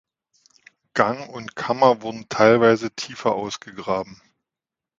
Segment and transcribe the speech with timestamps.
[0.95, 4.19] Gang und Kammer wurde teilweise tiefer ausgegraben.